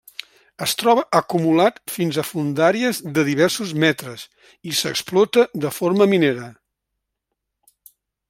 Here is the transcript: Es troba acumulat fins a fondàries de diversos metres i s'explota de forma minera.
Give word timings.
Es 0.65 0.71
troba 0.81 1.01
acumulat 1.17 1.75
fins 1.97 2.17
a 2.21 2.25
fondàries 2.29 3.01
de 3.17 3.25
diversos 3.27 3.75
metres 3.85 4.25
i 4.71 4.75
s'explota 4.81 5.45
de 5.67 5.73
forma 5.81 6.09
minera. 6.15 6.49